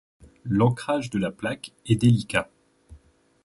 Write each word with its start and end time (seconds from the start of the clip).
L'encrage 0.45 1.11
de 1.11 1.19
la 1.19 1.31
plaque 1.31 1.73
est 1.85 1.95
délicat. 1.95 2.49